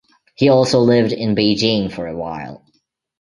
[0.33, 2.65] He also lived in Beijing for a while.